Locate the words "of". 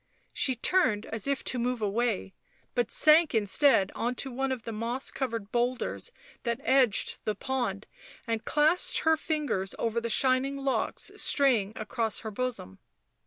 4.51-4.63